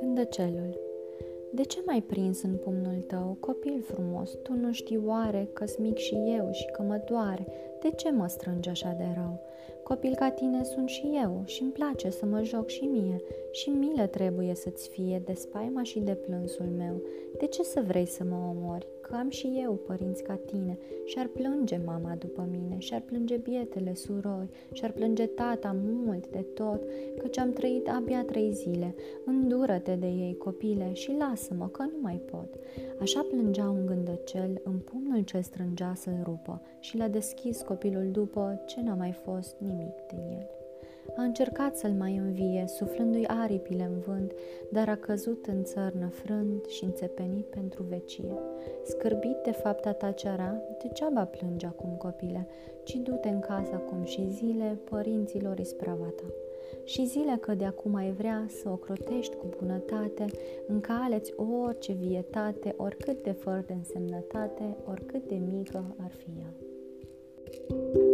[0.00, 0.80] Gândăcelul
[1.50, 4.38] De ce mai prins în pumnul tău, copil frumos?
[4.42, 7.46] Tu nu știi oare că-s mic și eu și că mă doare?
[7.80, 9.40] De ce mă strângi așa de rău?
[9.82, 13.20] Copil ca tine sunt și eu și îmi place să mă joc și mie
[13.50, 17.02] și milă trebuie să-ți fie de spaima și de plânsul meu.
[17.38, 18.86] De ce să vrei să mă omori?
[19.00, 23.00] Că am și eu părinți ca tine și ar plânge mama după mine și ar
[23.00, 26.82] plânge bietele surori și ar plânge tata mult de tot,
[27.18, 28.94] căci am trăit abia trei zile.
[29.24, 32.54] Îndură-te de ei, copile, și lasă-mă că nu mai pot.
[33.00, 38.62] Așa plângea un gândăcel în pumnul ce strângea să-l rupă și l-a deschis copilul după
[38.66, 40.46] ce n-a mai fost nimic de el.
[41.16, 44.32] A încercat să-l mai învie, suflându-i aripile în vânt,
[44.70, 48.38] dar a căzut în țărnă frânt și înțepenit pentru vecie.
[48.84, 52.46] Scârbit de fapta ta ceara, degeaba plânge acum copile,
[52.82, 56.24] ci du-te în casă acum și zile părinților isprava ta.
[56.84, 60.24] Și zile că de acum ai vrea să o crotești cu bunătate,
[60.66, 61.32] încaleți
[61.64, 66.52] orice vietate, oricât de fără de însemnătate, oricât de mică ar fi ea.
[67.46, 68.09] Thank you